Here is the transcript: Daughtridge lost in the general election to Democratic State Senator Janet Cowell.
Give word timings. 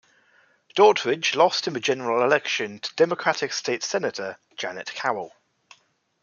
Daughtridge 0.73 1.35
lost 1.35 1.67
in 1.67 1.73
the 1.75 1.79
general 1.79 2.23
election 2.23 2.79
to 2.79 2.95
Democratic 2.95 3.53
State 3.53 3.83
Senator 3.83 4.39
Janet 4.57 4.91
Cowell. 4.95 5.31